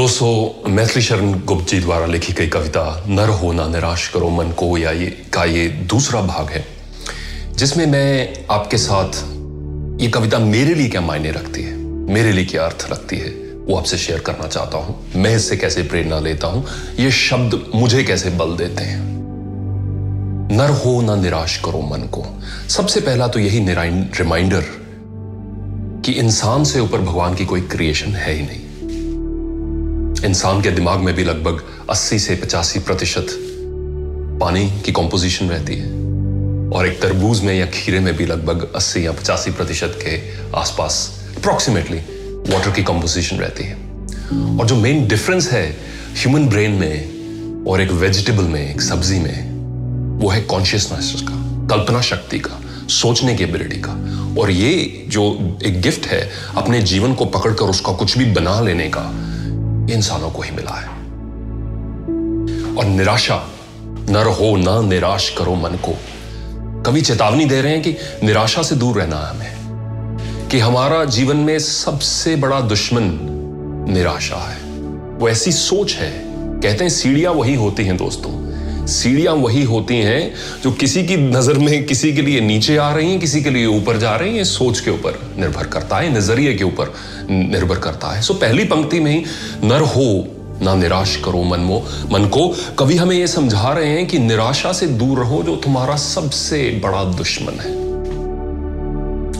[0.00, 4.50] दोस्तों मैथिली शरण गुप्त जी द्वारा लिखी गई कविता, नर हो ना निराश करो, मन
[4.58, 6.64] को या ये का ये दूसरा भाग है
[7.54, 9.18] जिसमें मैं आपके साथ
[10.02, 11.74] ये कविता मेरे लिए क्या मायने रखती है,
[12.08, 13.30] मेरे लिए क्या अर्थ रखती है,
[13.66, 16.64] वो आपसे शेयर करना चाहता हूँ। मैं इससे कैसे प्रेरणा लेता हूँ,
[16.98, 19.02] ये शब्द मुझे कैसे बल देते हैं?
[20.52, 22.24] नर हो ना निराश करो, मन को
[22.68, 24.64] सबसे पहला तो यही रिमाइंडर
[26.04, 28.68] कि इंसान से ऊपर भगवान की कोई क्रिएशन है ही नहीं।
[30.24, 33.26] इंसान के दिमाग में भी लगभग 80 से 85 प्रतिशत
[34.40, 35.86] पानी की कॉम्पोजिशन रहती है।
[36.70, 40.20] और एक तरबूज में या खीरे में भी लगभग 80 या 85 प्रतिशत के
[40.58, 41.98] आसपास अप्रोक्सीमेटली
[42.54, 43.74] वाटर की कॉम्पोजिशन रहती है।
[44.58, 45.76] और जो मेन डिफरेंस है
[46.16, 47.10] ह्यूमन ब्रेन में
[47.64, 49.50] और एक वेजिटेबल में, एक सब्ज़ी में,
[50.20, 53.92] वो है कॉन्शियसनेस का कल्पना शक्ति का, सोचने की एबिलिटी का।
[54.40, 58.88] और ये जो एक गिफ्ट है, अपने जीवन को पकड़कर उसका कुछ भी बना लेने
[58.88, 59.26] का
[59.92, 60.88] इंसानों को ही मिला है।
[62.76, 63.50] और निराशा
[63.84, 65.98] नर हो ना निराश करो मन को।
[66.82, 69.60] कभी चेतावनी दे रहे हैं कि निराशा से दूर रहना है हमें।
[70.50, 73.18] कि हमारा जीवन में सबसे बड़ा दुश्मन
[73.92, 74.70] निराशा है।
[75.16, 76.24] वो ऐसी सोच है।
[76.60, 78.49] कहते हैं, सीढ़ियाँ वही होती हैं दोस्तों।
[78.86, 83.10] सीढ़ियाँ वही होती हैं जो किसी की नज़र में किसी के लिए नीचे आ रही
[83.10, 86.54] हैं, किसी के लिए ऊपर जा रही हैं सोच के ऊपर निर्भर करता है नज़रिए
[86.54, 86.92] के ऊपर
[87.30, 89.24] निर्भर करता है। सो पहली पंक्ति में ही,
[89.64, 90.26] नर हो,
[90.62, 94.72] ना निराश करो मन मो मन को कभी हमें यह समझा रहे हैं कि निराशा
[94.72, 97.78] से दूर रहो जो तुम्हारा सबसे बड़ा दुश्मन है।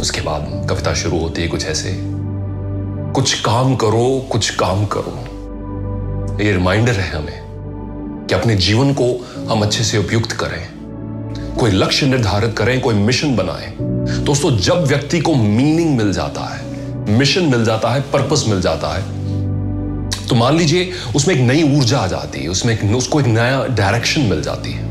[0.00, 1.96] उसके बाद कविता शुरू होती है कुछ ऐसे,
[3.12, 7.49] कुछ काम करो, कुछ काम करो। ये रिमाइंडर है हमें।
[8.30, 9.06] कि अपने जीवन को
[9.48, 13.76] हम अच्छे से उपयुक्त करें कोई लक्ष्य निर्धारित करें कोई मिशन बनाएँ
[14.24, 18.88] दोस्तों जब व्यक्ति को मीनिंग मिल जाता है मिशन मिल जाता है पर्पस मिल जाता
[18.88, 19.02] है
[20.28, 23.66] तो मान लीजिए उसमें एक नई ऊर्जा आ जाती है उसमें एक, उसको एक नया
[23.66, 24.84] डायरेक्शन मिल जाती है।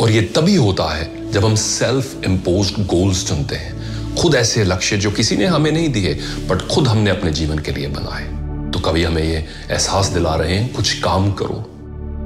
[0.00, 4.96] और ये तभी होता है जब हम सेल्फ इंपोज गोल्स चुनते हैं। खुद ऐसे लक्ष्य
[4.96, 6.14] जो किसी ने हमें नहीं दिए
[6.48, 8.24] बट खुद हमने अपने जीवन के लिए बनाए।
[8.70, 11.73] तो कभी हमें ये एहसास दिला रहे हैं कुछ काम करो।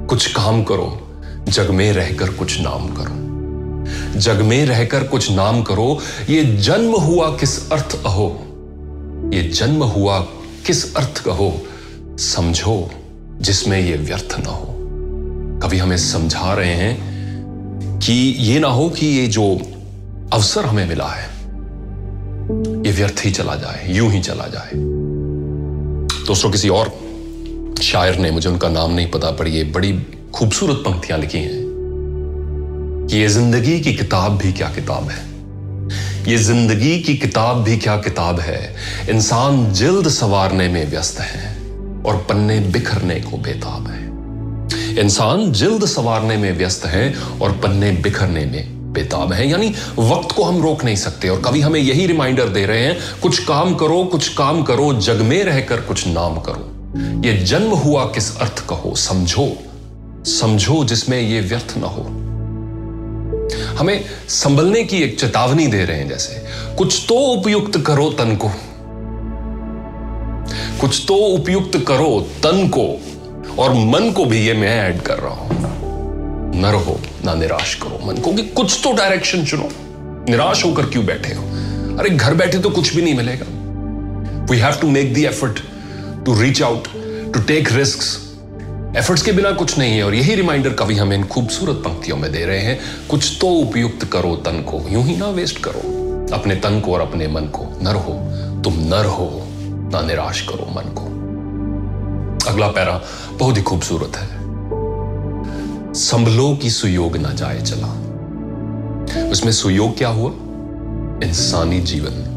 [0.09, 1.07] कुछ काम करो,
[1.47, 5.99] जग में रहकर कुछ नाम करो। जग में रहकर कुछ नाम करो,
[6.29, 8.41] ये जन्म हुआ किस अर्थ अहो?
[9.33, 10.19] ये जन्म हुआ
[10.67, 11.61] किस अर्थ कहो?
[12.17, 12.91] समझो,
[13.41, 14.75] जिसमें ये व्यर्थ ना हो।
[15.63, 19.61] कभी हमें समझा रहे हैं कि ये ना हो कि ये जो
[20.33, 21.29] अवसर हमें मिला है,
[22.85, 24.71] ये व्यर्थ ही चला जाए, यूँ ही चला जाए।
[26.25, 27.08] दोस्तों, किसी और
[27.81, 29.91] शायर ने मुझे उनका नाम नहीं पता, पर ये बड़ी
[30.35, 31.67] खूबसूरत पंक्तियाँ लिखी हैं।
[33.11, 35.27] ये ज़िंदगी की किताब भी क्या किताब है?
[36.27, 38.75] ये ज़िंदगी की किताब भी क्या किताब है?
[39.09, 41.55] इंसान जल्द सवारने में व्यस्त है
[42.05, 44.07] और पन्ने बिखरने को बेताब है।
[45.01, 50.43] इंसान जल्द सवारने में व्यस्त है और पन्ने बिखरने में बेताब है। यानी वक्त को
[50.43, 54.03] हम रोक नहीं सकते और कभी हमें यही रिमाइंडर दे रहे हैं, कुछ काम करो,
[54.03, 58.75] कुछ काम करो जग में रहकर कुछ नाम करो। ये जन्म हुआ किस अर्थ का
[58.75, 58.95] हो?
[58.95, 59.57] समझो।
[60.25, 62.01] समझो जिसमें ये व्यर्थ ना हो।
[63.77, 66.45] हमें संभलने की एक चेतावनी दे रहे हैं जैसे,
[66.75, 68.49] कुछ तो उपयुक्त करो तन को।
[70.81, 73.01] कुछ तो उपयुक्त करो तन को,
[73.61, 75.49] और मन को भी ये मैं ऐड कर रहा हूँ।
[76.55, 79.69] न रहो, ना निराश करो मन को कि कुछ तो डायरेक्शन चुनो।
[80.29, 81.43] निराश होकर क्यों बैठे हो?
[81.97, 83.45] अरे, घर बैठे तो कुछ भी नहीं मिलेगा।
[84.51, 85.59] We have to make the effort
[86.29, 86.87] to reach out
[87.33, 87.99] to take risk
[88.97, 92.31] efforts के बिना कुछ नहीं है और यही रिमाइंडर कवि हमें इन खूबसूरत पंक्तियों में
[92.31, 92.79] दे रहे हैं।
[93.09, 95.79] कुछ तो उपयुक्त करो तन को, यूँ ही ना वेस्ट करो।
[96.35, 98.13] अपने तन को और अपने मन को, नर हो,
[98.61, 99.43] तुम नर हो,
[99.93, 101.05] ना निराश करो मन को।
[102.51, 103.03] अगला पैरा
[103.33, 104.29] बहुत ही खूबसूरत है।
[105.93, 107.87] संभलो की सुयोग ना जाए चला।
[109.29, 110.31] उसमें सुयोग क्या हुआ?
[111.27, 112.28] इंसानी जीवन।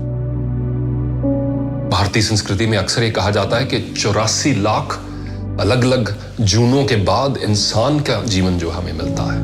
[2.02, 4.94] भारतीय संस्कृति में अक्सर ये कहा जाता है कि चौरासी लाख
[5.60, 6.08] अलग अलग
[6.52, 9.43] जूनों के बाद इंसान का जीवन जो हमें मिलता है।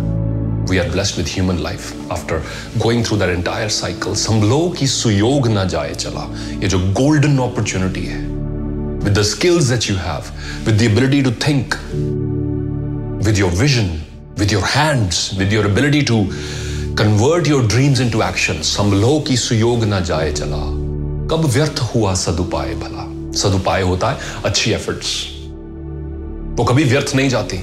[0.71, 2.43] We are blessed with human life after
[2.79, 6.25] going through that entire cycle संभलो की सुयोग ना जाए चला।
[6.63, 8.19] ये जो गोल्डन अपॉर्चुनिटी है
[9.05, 10.33] with the skills that you have
[10.67, 11.75] with the ability to think
[13.27, 13.89] with your vision
[14.39, 16.25] with your hands with your ability to
[17.05, 20.65] convert your dreams into action संभलो की सुयोग ना जाए चला।
[21.31, 23.03] कब व्यर्थ हुआ सदुपाय भला?
[23.39, 25.09] सदुपाय होता है अच्छी एफर्ट्स
[26.59, 27.57] वो कभी व्यर्थ नहीं जाती।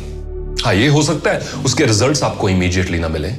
[0.63, 3.29] हाँ ये हो सकता है उसके रिजल्ट्स आपको इमीडिएटली ना मिले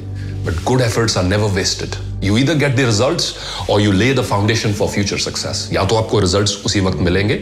[0.46, 3.34] but good efforts are never wasted you either get the results
[3.70, 7.38] or you lay the foundation for future success या तो आपको रिजल्ट्स उसी वक्त मिलेंगे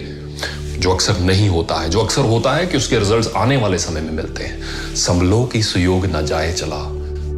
[0.79, 4.01] जो अक्सर नहीं होता है। जो अक्सर होता है कि उसके रिजल्ट्स आने वाले समय
[4.01, 6.83] में मिलते हैं। संभलो की सुयोग न जाए चला।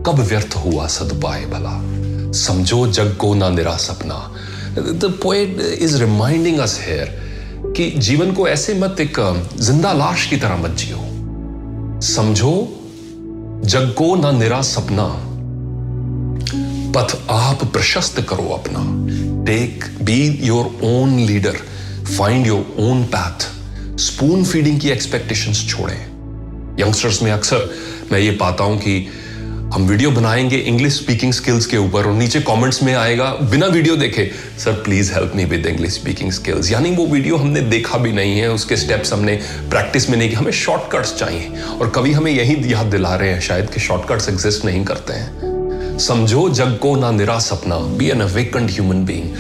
[0.03, 1.81] कब व्यर्थ हुआ सदुपाय भला?
[2.33, 4.35] समझो जग को ना निरा सपना
[4.77, 9.21] the poet is reminding us here कि जीवन को ऐसे मत एक
[9.61, 10.99] ज़िंदा लाश की तरह मत जियो।
[12.07, 12.53] समझो,
[13.65, 15.07] जग को ना निरा सपना,
[16.93, 18.85] पथ आप प्रशस्त करो अपना।
[19.45, 21.57] Take be your own leader
[22.19, 23.49] find your own path
[24.01, 26.01] spoon feeding की एक्सपेक्टेशंस छोड़ें।
[26.81, 27.71] यंगस्टर्स में अक्सर
[28.13, 29.07] मैं ये पाता हूँ कि
[29.73, 33.97] हम वीडियो बनाएँगे इंग्लिश स्पीकिंग स्किल्स के ऊपर और नीचे कमेंट्स में आएगा, बिना वीडियो
[33.97, 34.31] देखे।
[34.65, 38.39] Sir please help me with English speaking skills यानी वो वीडियो हमने देखा भी नहीं
[38.39, 39.35] है, उसके स्टेप्स हमने
[39.71, 43.41] प्रैक्टिस में नहीं किया हमें शॉर्टकट्स चाहिए और कभी हमें यही याद दिला रहे हैं
[43.41, 48.21] शायद कि शॉर्टकट्स एग्जिस्ट नहीं करते हैं। समझो, जग को ना निरा सपना be an
[48.21, 49.31] awakened human being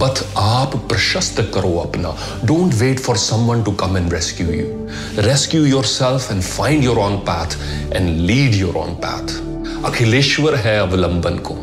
[0.00, 5.64] पथ आप प्रशस्त करो अपना। Don't wait for someone to come and rescue you rescue
[5.84, 7.56] yourself and find your own path
[7.94, 9.40] and lead your own path
[9.84, 11.54] Akhileshwar है अवलंबन को।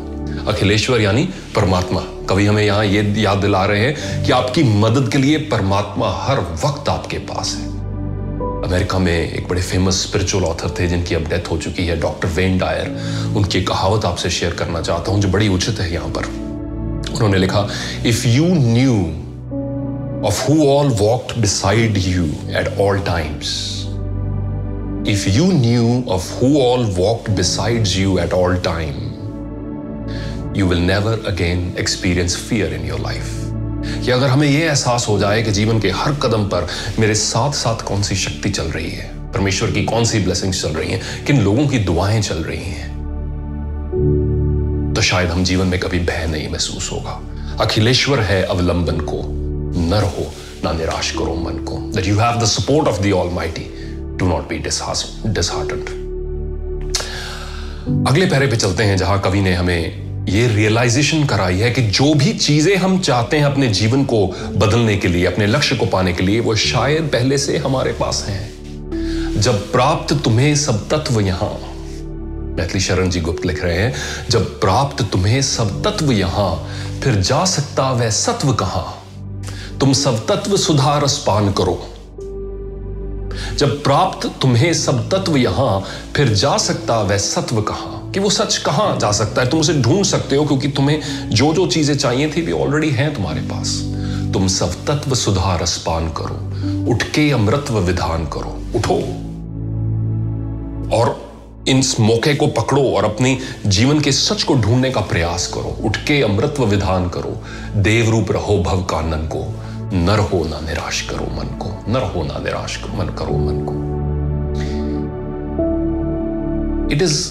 [0.50, 1.22] अखिलेश्वर यानी
[1.56, 6.10] परमात्मा। कभी हमें यहाँ ये याद दिला रहे हैं कि आपकी मदद के लिए परमात्मा
[6.16, 7.68] हर वक्त आपके पास है।
[8.68, 12.28] अमेरिका में एक बड़े फ़ेमस स्पिरिचुअल ऑथर थे, जिनकी अब डेथ हो चुकी है डॉक्टर
[12.28, 16.24] वेन डायर उनकी कहावत आपसे शेयर करना चाहता हूँ, जो बड़ी उचित है यहाँ पर।
[17.14, 17.68] उन्होंने लिखा
[18.06, 19.00] if you knew
[20.28, 23.79] of who all walked beside you at all times
[25.06, 28.98] if you knew of who all walked besides you at all time,
[30.54, 33.30] you will never again experience fear in your life.
[34.04, 36.66] कि अगर हमें यह एहसास हो जाए कि जीवन के हर कदम पर
[36.98, 40.68] मेरे साथ साथ कौन सी शक्ति चल रही है परमेश्वर की कौन सी ब्लेसिंग्स चल
[40.68, 42.88] रही हैं किन लोगों की दुआएँ चल रही हैं
[44.94, 47.20] तो शायद हम जीवन में कभी भय नहीं महसूस होगा।
[47.60, 49.22] अखिलेश्वर है अवलंबन को
[49.80, 50.32] न रहो
[50.64, 53.66] ना निराश करो मन को। That you have the support of the almighty
[54.20, 55.98] do not be disheartened
[58.08, 62.14] अगले पैरे पे चलते हैं जहाँ कवि ने हमें ये रियलाइजेशन कराई है कि जो
[62.14, 64.26] भी चीज़ें हम चाहते हैं अपने जीवन को
[64.56, 68.24] बदलने के लिए, अपने लक्ष्य को पाने के लिए, वो शायद पहले से हमारे पास
[68.28, 71.50] हैं। जब प्राप्त तुम्हें सब तत्व यहाँ,
[72.56, 73.94] मैथिली शरण जी गुप्त लिख रहे हैं,
[74.30, 76.68] जब प्राप्त तुम्हें सब तत्व यहाँ,
[77.02, 79.04] फिर जा सकता वह सत्व कहाँ?
[79.80, 81.88] तुम सब तत्व सुधार स्पान करो।
[83.60, 85.84] जब प्राप्त तुम्हें सब तत्व यहाँ,
[86.16, 88.10] फिर जा सकता वह सत्व कहाँ?
[88.14, 89.50] कि वो सच कहाँ जा सकता है?
[89.50, 93.14] तुम उसे ढूंढ सकते हो, क्योंकि तुम्हें जो जो चीज़ें चाहिए थी वे ऑलरेडी हैं
[93.14, 93.74] तुम्हारे पास।
[94.32, 98.94] तुम सब तत्व सुधार स्पान करो उठ के अमृतव विधान करो, उठो।
[100.96, 101.32] और
[101.68, 105.96] इन मौके को पकड़ो और अपनी जीवन के सच को ढूँढने का प्रयास करो उठ
[105.96, 107.42] के अमृतव विधान करो।
[107.76, 109.52] देवरूप रहो भव कानन को।
[109.92, 113.74] नर हो ना निराश करो मन को नर हो ना निराश मन करो मन को।
[116.94, 117.30] It is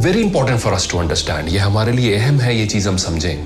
[0.00, 3.36] very important for us to understand ये हमारे लिए अहम है, ये चीज़ हम समझें।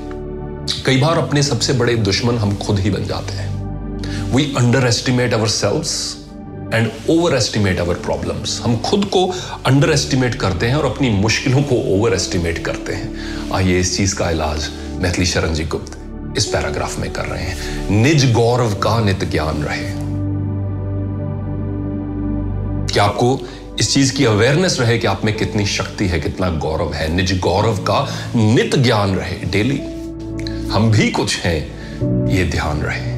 [0.87, 4.45] कई बार अपने सबसे बड़े दुश्मन हम खुद ही बन जाते हैं। We
[4.87, 6.91] underestimate ourselves and
[7.37, 9.27] overestimate our problems हम खुद को
[9.67, 14.15] अंडर एस्टिमेट करते हैं और अपनी मुश्किलों को ओवर एस्टिमेट करते हैं। आइए इस चीज़
[14.17, 16.02] का इलाज मैथिली शरण जी गुप्त
[16.37, 20.03] इस पैराग्राफ में कर रहे हैं। निज गौरव का नित ज्ञान रहे।
[22.93, 23.41] कि आपको
[23.81, 27.15] इस चीज़ की अवेयरनेस रहे कि आप में कितनी शक्ति है, कितना गौरव है?
[27.15, 29.79] निज गौरव का नित ज्ञान रहे। डेली,
[30.69, 31.83] हम भी कुछ हैं,
[32.29, 33.13] ये ध्यान रहे।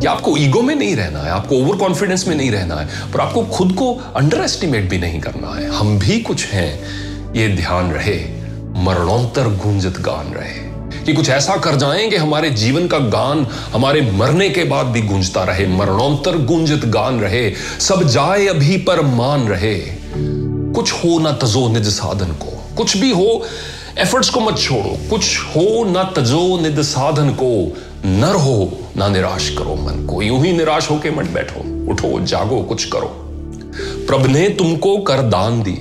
[0.00, 3.20] कि आपको ईगो में नहीं रहना है, आपको ओवर कॉन्फिडेंस में नहीं रहना है पर
[3.20, 6.80] आपको खुद को अंडर एस्टिमेट भी नहीं करना है। हम भी कुछ हैं,
[7.34, 8.40] ये ध्यान रहे।
[8.84, 10.69] मरणोत्तर गूंजत गान रहे।
[11.06, 15.02] कि कुछ ऐसा कर जाएँ कि हमारे जीवन का गान हमारे मरने के बाद भी
[15.02, 19.74] गूंजता रहे मरणोत्तर गूंजित गान रहे, सब जाए अभी पर मान रहे।
[20.74, 23.42] कुछ हो ना तजो निज साधन को, कुछ भी हो
[23.98, 29.48] एफर्ट्स को मत छोड़ो। कुछ हो ना तजो निज साधन को नर हो ना निराश
[29.48, 31.60] करो मन को। यूँ ही निराश होके मत बैठो,
[31.92, 33.16] उठो, जागो, कुछ करो।
[34.06, 35.78] प्रभ ने तुमको कर दान दी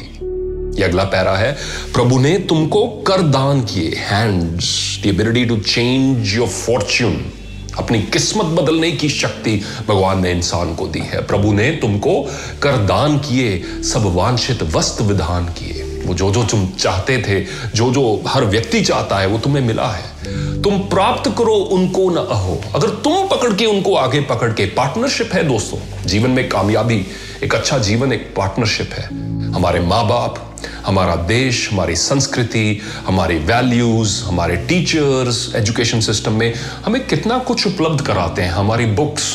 [0.79, 1.51] ये अगला पैरा है।
[1.93, 7.33] प्रभु ने तुमको कर दान किए। Hands the ability to change your fortune
[7.77, 12.21] अपनी किस्मत बदलने की शक्ति भगवान ने इंसान को दी है। प्रभु ने तुमको
[12.61, 17.45] कर दान किए, सब वांछित वस्त विधान किए। वो जो जो तुम चाहते थे
[17.75, 22.15] जो जो हर व्यक्ति चाहता है, वो तुम्हें मिला है। तुम प्राप्त करो, उनको न
[22.15, 27.05] अहो। अगर तुम पकड़ के उनको आगे पकड़ के पार्टनरशिप है दोस्तों। जीवन में कामयाबी,
[27.43, 29.05] एक अच्छा जीवन, एक पार्टनरशिप है।
[29.53, 30.48] हमारे माँ बाप
[30.85, 36.53] हमारा देश, हमारी संस्कृति, हमारी वैल्यूज़ हमारे टीचर्स एजुकेशन सिस्टम में
[36.85, 39.33] हमें कितना कुछ उपलब्ध कराते हैं, हमारी books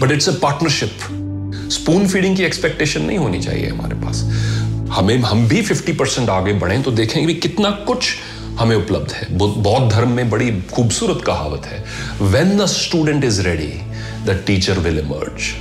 [0.00, 4.22] but it's a partnership spoon feeding की एक्सपेक्टेशन नहीं होनी चाहिए हमारे पास.
[4.92, 8.14] हमें, हम भी 50 परसेंट आगे बढ़े तो देखेंगे कितना कुछ
[8.58, 9.26] हमें उपलब्ध है.
[9.38, 11.84] बौद्ध धर्म में बड़ी खूबसूरत कहावत है
[12.22, 13.72] when the student is ready
[14.26, 15.52] the teacher will emerge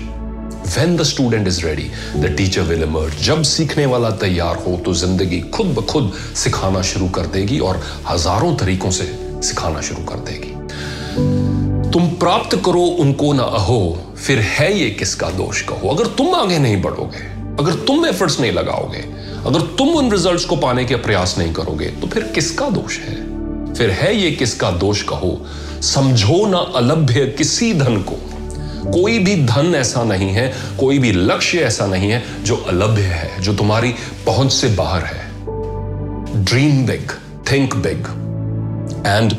[0.67, 4.93] when the student is ready the teacher will emerge जब सीखने वाला तैयार हो तो
[4.95, 9.05] ज़िंदगी खुद ब खुद सिखाना शुरू कर देगी और हज़ारों तरीकों से
[9.43, 10.53] सिखाना शुरू कर देगी।
[11.91, 13.79] तुम प्राप्त करो, उनको ना अहो,
[14.17, 15.89] फिर है ये किसका दोष कहो?
[15.89, 17.23] अगर तुम आगे नहीं बढ़ोगे,
[17.59, 19.03] अगर तुम एफर्ट्स नहीं लगाओगे,
[19.45, 23.15] अगर तुम उन रिजल्ट्स को पाने के प्रयास नहीं करोगे तो फिर किसका दोष है?
[23.73, 25.37] फिर है ये किसका दोष कहो?
[25.83, 28.17] समझो ना अलभ्य किसी धन को।
[28.91, 33.41] कोई भी धन ऐसा नहीं है, कोई भी लक्ष्य ऐसा नहीं है जो अलभ्य है,
[33.41, 33.93] जो तुम्हारी
[34.25, 35.23] पहुँच से बाहर है।
[36.45, 37.11] Dream big
[37.51, 38.07] think big
[39.07, 39.33] and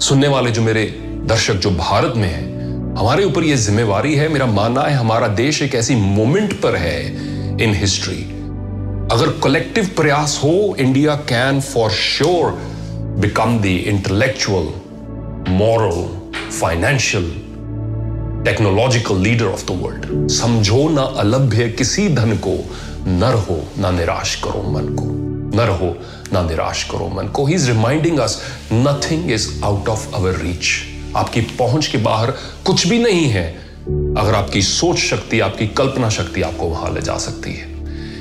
[0.00, 0.84] सुनने वाले जो मेरे
[1.26, 2.50] दर्शक जो भारत में है,
[2.98, 7.00] हमारे ऊपर यह जिम्मेवारी है, मेरा मानना है हमारा देश एक ऐसी मोमेंट पर है
[7.64, 8.22] इन हिस्ट्री
[9.12, 12.50] अगर कलेक्टिव प्रयास हो India can for sure
[13.20, 14.68] become the intellectual
[15.52, 17.32] moral financial
[18.44, 22.54] technological leader of the world समझो ना अलभ्य किसी धन को
[23.06, 25.04] नर हो ना निराश करो मन को।
[25.56, 25.96] नर हो
[26.32, 30.68] ना निराश करो मन को। He is reminding us nothing is out of our reach
[31.16, 32.30] आपकी पहुँच के बाहर
[32.64, 33.46] कुछ भी नहीं है।
[34.18, 37.66] अगर आपकी सोच शक्ति, आपकी कल्पना शक्ति आपको वहाँ ले जा सकती है।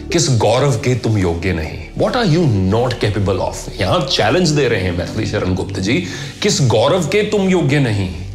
[0.10, 4.68] किस गौरव के तुम योग्य नहीं। What are you not capable of यहाँ चैलेंज दे
[4.68, 6.04] रहे हैं मैथिली शरण गुप्त जी।
[6.42, 8.31] किस गौरव के तुम योग्य नहीं।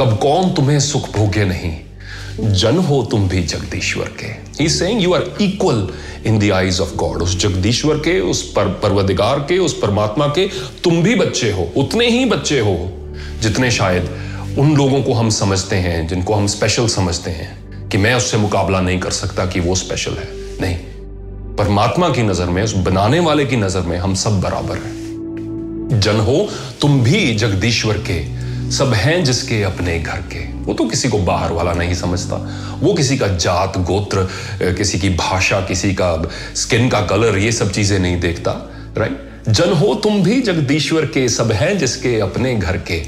[0.00, 1.80] कब कौन तुम्हें सुख भोगे नहीं?
[2.40, 4.26] जन हो तुम भी जगदीश्वर के।
[4.62, 5.88] He saying you are equal
[6.26, 10.48] in the eyes of God उस जगदीश्वर के, उस पर परवदिगार के, उस परमात्मा के
[10.84, 12.90] तुम भी बच्चे हो, उतने ही बच्चे हो,
[13.42, 14.02] जितने शायद
[14.58, 18.80] उन लोगों को हम समझते हैं, जिनको हम स्पेशल समझते हैं, कि मैं उससे मुकाबला
[18.80, 20.28] नहीं कर सकता कि वो स्पेशल है।
[20.60, 20.76] नहीं।
[21.56, 24.98] परमात्मा की नज़र में, उस बनाने वाले की नज़र में हम सब बराबर हैं।
[26.00, 26.48] जन हो
[26.80, 28.37] तुम भी जगदीश्वर के
[28.70, 32.36] सब हैं जिसके अपने घर के। वो तो किसी को बाहर वाला नहीं समझता।
[32.80, 34.28] वो किसी का जात, गोत्र
[34.62, 38.50] किसी की भाषा, किसी का स्किन का कलर, ये सब चीज़ें नहीं देखता
[38.98, 43.00] राइट जन हो तुम भी, जगदीश्वर के सब हैं जिसके अपने घर के।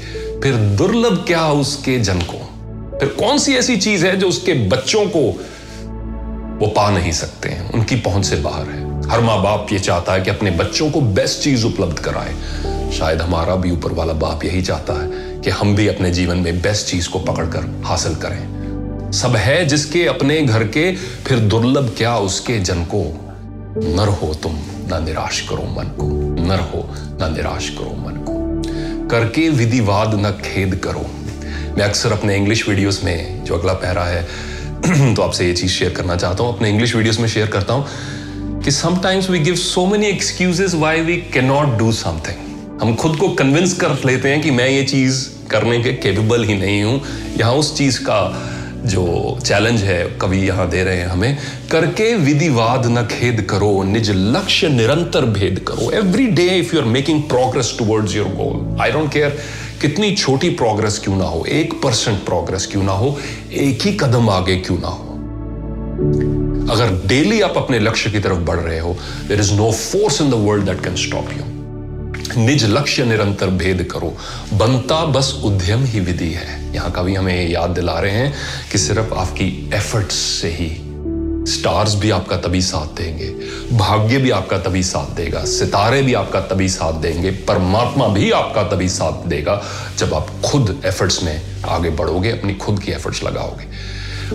[0.43, 2.97] फिर दुर्लभ क्या उसके जन को?
[2.99, 5.21] फिर कौन सी ऐसी चीज़ है जो उसके बच्चों को
[6.61, 7.71] वो पा नहीं सकते हैं?
[7.71, 11.01] उनकी पहुँच से बाहर है। हर माँ बाप ये चाहता है कि अपने बच्चों को
[11.01, 12.35] बेस्ट चीज़ उपलब्ध कराए।
[12.91, 16.61] शायद हमारा भी ऊपर वाला बाप यही चाहता है। कि हम भी अपने जीवन में
[16.61, 22.17] बेस्ट चीज़ को पकड़कर हासिल करें। सब है जिसके अपने घर के, फिर दुर्लभ क्या
[22.17, 23.03] उसके जन को?
[23.77, 24.51] नर हो तुम,
[24.87, 26.07] ना निराश करो मन को।
[26.47, 28.41] नर हो, ना निराश करो मन को।
[29.07, 31.05] करके विधिवाद न खेद करो।
[31.77, 34.27] मैं अक्सर अपने इंग्लिश वीडियोस में, जो अगला पहरा है
[35.15, 37.87] तो आपसे ये चीज़ शेयर करना चाहता हूँ। अपने इंग्लिश वीडियोस में शेयर करता हूँ
[38.63, 42.50] कि sometimes we give so many excuses why we can not do something
[42.81, 45.17] हम खुद को कन्विंस कर लेते हैं कि मैं ये चीज़
[45.49, 47.01] करने के केपेबल ही नहीं हूँ।
[47.37, 48.21] यहाँ उस चीज़ का
[48.85, 49.03] जो
[49.45, 51.37] चैलेंज है, कवि यहाँ दे रहे हैं हमें,
[51.71, 56.87] करके विधिवाद न खेद करो, निज लक्ष्य निरंतर भेद करो। Every day if you are
[56.87, 59.37] making progress towards your goal I don't care
[59.81, 63.17] कितनी छोटी प्रोग्रेस क्यों ना हो, एक परसेंट प्रोग्रेस क्यों ना हो,
[63.51, 65.07] एक ही कदम आगे क्यों ना हो।
[66.73, 68.97] अगर डेली आप अपने लक्ष्य की तरफ़ बढ़ रहे हो
[69.27, 71.50] there is no force in the world that can stop you
[72.37, 74.17] निज लक्ष्य निरंतर भेद करो।
[74.53, 78.33] बनता बस उद्यम ही विधि है। यहाँ कभी हमें याद दिला रहे हैं
[78.71, 80.87] कि सिर्फ़ आपकी एफर्ट्स से ही
[81.47, 83.27] स्टार्स भी आपका तभी साथ देंगे,
[83.77, 88.63] भाग्य भी आपका तभी साथ देगा, सितारे भी आपका तभी साथ देंगे, परमात्मा भी आपका
[88.63, 89.63] तभी साथ देगा
[89.97, 93.65] जब आप खुद एफर्ट्स में आगे बढ़ोगे, अपनी खुद की एफर्ट्स लगाओगे।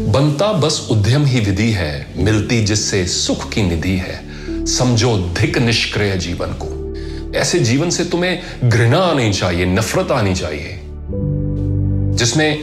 [0.02, 4.20] बनता बस उद्यम ही विधि है, मिलती जिससे सुख की निधि है,
[4.66, 6.75] समझो धिक निष्क्रिय जीवन को।
[7.36, 10.80] ऐसे जीवन से तुम्हें घृणा आनी चाहिए, नफरत आनी चाहिए,
[12.16, 12.58] जिसमें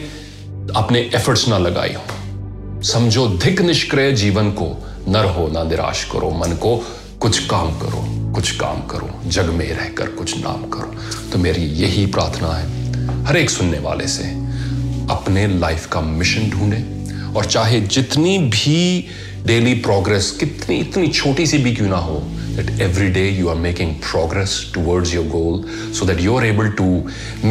[0.75, 4.68] अपने एफर्ट्स ना लगाई हो। समझो, धिक निष्क्रिय जीवन को
[5.08, 6.75] नर हो, ना निराश करो, मन को
[7.20, 10.96] कुछ काम करो, कुछ काम करो, जग में रहकर कुछ नाम करो।
[11.32, 14.24] तो मेरी यही प्रार्थना है, हर एक सुनने वाले से,
[15.13, 16.84] अपने लाइफ का मिशन ढूंढे,
[17.38, 19.08] और चाहे जितनी भी
[19.46, 22.24] डेली प्रोग्रेस कितनी, इतनी छोटी सी भी क्यों ना हो
[22.54, 26.70] that every day you are making progress towards your goal so that you are able
[26.82, 26.88] to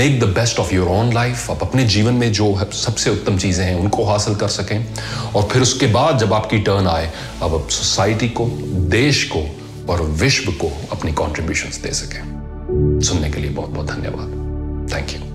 [0.00, 1.50] make the best of your own life.
[1.50, 4.86] आप अपने जीवन में जो सबसे उत्तम चीज़ें हैं, उनको हासिल कर सकें।
[5.34, 8.46] और फिर उसके बाद जब आपकी टर्न आए, अब आप सोसाइटी को,
[8.90, 9.56] देश को
[9.88, 12.22] और विश्व को अपनी कॉन्ट्रीब्यूशंस दे सकें।
[13.00, 14.42] सुनने के लिए बहुत बहुत धन्यवाद।
[14.94, 15.31] Thank you